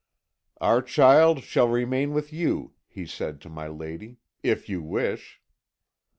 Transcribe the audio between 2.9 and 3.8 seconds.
said to my